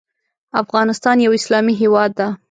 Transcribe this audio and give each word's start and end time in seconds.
افغانستان 0.61 1.15
یو 1.25 1.31
اسلامې 1.39 1.73
هیواد 1.81 2.11
ده 2.19 2.27